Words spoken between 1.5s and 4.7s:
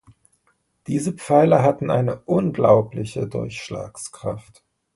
hatten eine unglaubliche Durchschlagskraft.